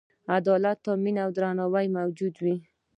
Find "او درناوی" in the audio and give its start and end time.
1.23-1.87